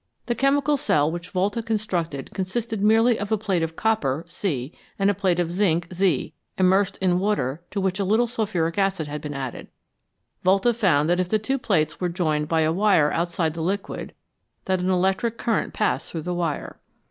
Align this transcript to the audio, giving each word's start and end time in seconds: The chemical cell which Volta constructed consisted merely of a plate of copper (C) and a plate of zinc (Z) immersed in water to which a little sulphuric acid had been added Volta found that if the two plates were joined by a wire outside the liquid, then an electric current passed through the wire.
The 0.25 0.33
chemical 0.33 0.77
cell 0.77 1.11
which 1.11 1.29
Volta 1.29 1.61
constructed 1.61 2.33
consisted 2.33 2.81
merely 2.81 3.19
of 3.19 3.31
a 3.31 3.37
plate 3.37 3.61
of 3.61 3.75
copper 3.75 4.25
(C) 4.27 4.73
and 4.97 5.11
a 5.11 5.13
plate 5.13 5.39
of 5.39 5.51
zinc 5.51 5.89
(Z) 5.93 6.33
immersed 6.57 6.97
in 6.97 7.19
water 7.19 7.61
to 7.69 7.79
which 7.79 7.99
a 7.99 8.03
little 8.03 8.25
sulphuric 8.25 8.79
acid 8.79 9.05
had 9.07 9.21
been 9.21 9.35
added 9.35 9.67
Volta 10.41 10.73
found 10.73 11.07
that 11.07 11.19
if 11.19 11.29
the 11.29 11.37
two 11.37 11.59
plates 11.59 12.01
were 12.01 12.09
joined 12.09 12.47
by 12.47 12.61
a 12.61 12.73
wire 12.73 13.11
outside 13.11 13.53
the 13.53 13.61
liquid, 13.61 14.15
then 14.65 14.79
an 14.79 14.89
electric 14.89 15.37
current 15.37 15.71
passed 15.71 16.09
through 16.11 16.23
the 16.23 16.33
wire. 16.33 16.79